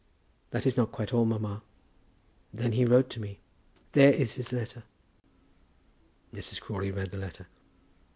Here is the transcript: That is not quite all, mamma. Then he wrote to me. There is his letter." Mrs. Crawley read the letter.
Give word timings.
That 0.49 0.65
is 0.65 0.77
not 0.77 0.91
quite 0.91 1.13
all, 1.13 1.25
mamma. 1.25 1.61
Then 2.51 2.71
he 2.71 2.85
wrote 2.85 3.07
to 3.11 3.19
me. 3.19 3.37
There 3.91 4.11
is 4.11 4.33
his 4.33 4.51
letter." 4.51 4.81
Mrs. 6.33 6.59
Crawley 6.59 6.89
read 6.89 7.11
the 7.11 7.19
letter. 7.19 7.45